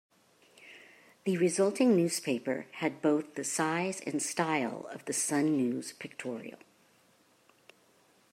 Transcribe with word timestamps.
The 1.25 1.37
resulting 1.37 1.95
newspaper 1.95 2.65
had 2.71 3.03
both 3.03 3.35
the 3.35 3.43
size 3.43 4.01
and 4.03 4.19
style 4.19 4.87
of 4.89 5.05
"The 5.05 5.13
Sun 5.13 5.55
News-Pictorial". 5.55 6.57